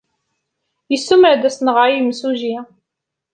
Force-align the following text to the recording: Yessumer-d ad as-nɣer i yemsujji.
Yessumer-d 0.91 1.43
ad 1.43 1.47
as-nɣer 1.53 1.87
i 1.89 1.95
yemsujji. 1.97 2.57